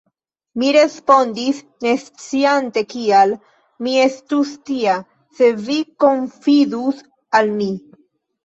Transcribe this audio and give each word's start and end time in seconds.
Mi 0.59 0.69
respondis, 0.75 1.59
nesciante 1.85 2.83
kial: 2.95 3.33
Mi 3.87 3.95
estus 4.07 4.55
tia, 4.71 4.97
se 5.41 5.53
vi 5.69 5.79
konfidus 6.07 7.05
al 7.43 7.55
mi. 7.61 7.73